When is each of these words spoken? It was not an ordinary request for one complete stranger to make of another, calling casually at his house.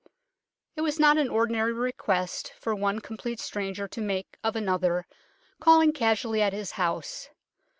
It 0.75 0.81
was 0.81 0.99
not 0.99 1.19
an 1.19 1.29
ordinary 1.29 1.71
request 1.73 2.53
for 2.59 2.73
one 2.73 3.01
complete 3.01 3.39
stranger 3.39 3.87
to 3.89 4.01
make 4.01 4.35
of 4.43 4.55
another, 4.55 5.05
calling 5.59 5.93
casually 5.93 6.41
at 6.41 6.53
his 6.53 6.71
house. 6.71 7.29